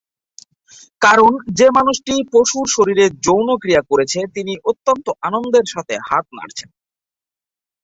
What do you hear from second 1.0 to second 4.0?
কারণ যে মানুষটি পশুর শরীরে যৌন ক্রিয়া